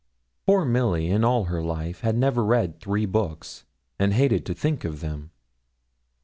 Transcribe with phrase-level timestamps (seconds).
[0.47, 3.65] Poor Milly, in all her life, had never read three books,
[3.99, 5.29] and hated to think of them.